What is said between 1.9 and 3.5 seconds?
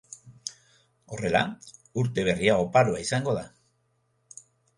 urte berria oparoa izango da.